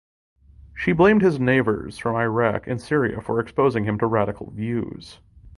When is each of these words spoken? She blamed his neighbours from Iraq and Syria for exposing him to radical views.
She 0.73 0.93
blamed 0.93 1.21
his 1.21 1.39
neighbours 1.39 1.99
from 1.99 2.15
Iraq 2.15 2.65
and 2.65 2.81
Syria 2.81 3.21
for 3.21 3.39
exposing 3.39 3.83
him 3.83 3.99
to 3.99 4.07
radical 4.07 4.49
views. 4.49 5.19